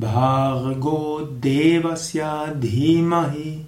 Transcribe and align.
भार्गो 0.00 1.20
देवस्य 1.22 2.22
धीमहि 2.56 3.66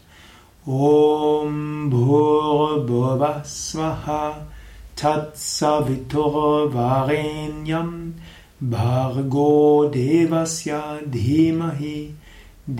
ॐ 0.68 1.54
भूर्भुवस्वः 1.90 4.04
तत्सवितुर्वरेण्यं 5.02 5.80
भर्गो 8.74 9.54
देवस्य 9.94 10.78
धीमहि 11.16 11.96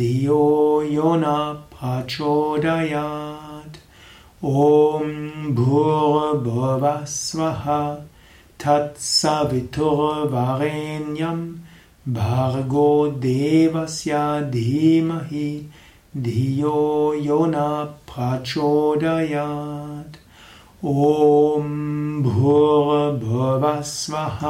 धियो 0.01 0.45
यो 0.91 1.15
न 1.25 1.33
प्रचोदयात् 1.75 3.81
ॐ 4.45 5.11
भूर्भुवस्वः 5.59 7.67
तत्सवितुर्वरेण्यं 8.65 11.43
भर्गो 12.09 13.07
देवस्य 13.23 14.13
धीमहि 14.51 15.71
धियो 16.23 16.79
यो 17.15 17.45
न 17.47 17.55
प्रचोदयात् 18.09 20.17
ॐ 20.85 21.69
भूर्भुवस्वः 22.23 24.41